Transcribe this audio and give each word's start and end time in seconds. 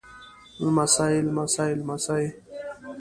لمسی 0.61 1.13
لمسي 1.25 1.69
لمسې 1.79 2.25